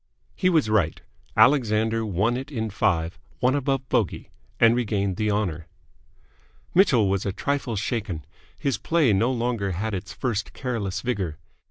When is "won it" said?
2.03-2.51